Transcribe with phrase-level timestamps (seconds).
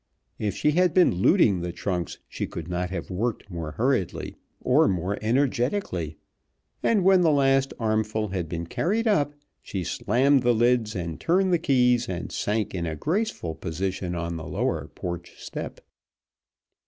[0.39, 4.87] If she had been looting the trunks she could not have worked more hurriedly, or
[4.87, 6.17] more energetically,
[6.81, 11.53] and when the last armful had been carried up she slammed the lids and turned
[11.53, 15.81] the keys, and sank in a graceful position on the lower porch step.